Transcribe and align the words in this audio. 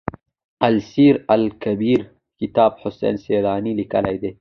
السير 0.63 1.25
لکبير 1.31 2.07
کتاب 2.39 2.71
حسن 2.83 3.13
سيلاني 3.27 3.73
ليکی 3.79 4.17
دی. 4.21 4.31